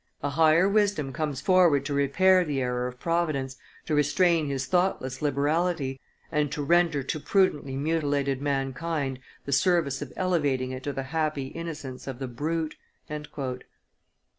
[0.23, 5.21] A higher wisdom comes forward to repair the error of Providence, to restrain His thoughtless
[5.21, 5.99] liberality,
[6.31, 11.49] and to render to prudently mutilated mankind the service of elevating it to the happy
[11.49, 12.77] innocence of the brute."